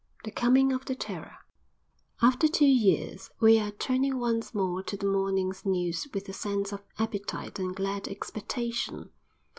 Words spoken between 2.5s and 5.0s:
years we are turning once more to